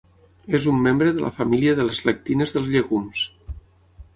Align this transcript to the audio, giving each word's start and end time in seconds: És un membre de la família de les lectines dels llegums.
És 0.59 0.63
un 0.71 0.79
membre 0.85 1.11
de 1.17 1.21
la 1.25 1.31
família 1.35 1.75
de 1.81 1.85
les 1.91 2.01
lectines 2.09 2.57
dels 2.57 2.73
llegums. 2.77 3.23